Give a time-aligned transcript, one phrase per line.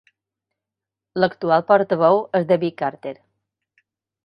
[1.23, 3.15] L'actual portaveu és David Carter.